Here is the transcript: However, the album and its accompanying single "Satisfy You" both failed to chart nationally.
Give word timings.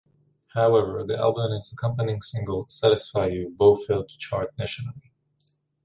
However, 0.55 1.03
the 1.03 1.15
album 1.15 1.51
and 1.51 1.53
its 1.53 1.71
accompanying 1.71 2.23
single 2.23 2.67
"Satisfy 2.69 3.27
You" 3.27 3.53
both 3.55 3.85
failed 3.85 4.09
to 4.09 4.17
chart 4.17 4.49
nationally. 4.57 5.13